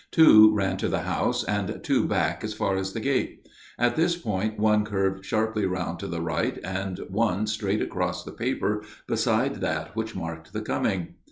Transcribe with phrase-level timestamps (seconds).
[0.09, 4.17] Two ran to the house and two back as far as the gate; at this
[4.17, 9.57] point one curved sharply round to the right and one straight across the paper beside
[9.57, 11.09] that which marked the coming.